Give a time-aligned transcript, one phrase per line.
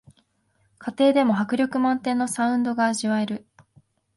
[0.79, 3.45] 家庭でも迫力満点のサウンドが味わえる